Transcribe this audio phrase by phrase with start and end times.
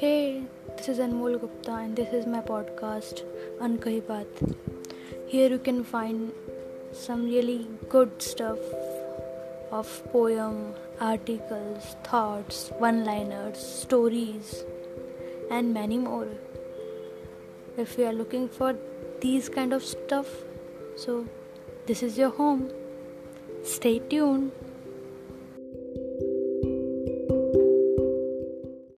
[0.00, 0.42] Hey,
[0.76, 3.22] this is Anmol Gupta and this is my podcast
[3.60, 4.42] Unkahi Baat.
[5.26, 6.30] Here you can find
[6.92, 8.60] some really good stuff
[9.72, 14.62] of poem, articles, thoughts, one-liners, stories
[15.50, 16.28] and many more.
[17.76, 18.76] If you are looking for
[19.20, 20.28] these kind of stuff,
[20.94, 21.26] so
[21.86, 22.70] this is your home.
[23.64, 24.52] Stay tuned.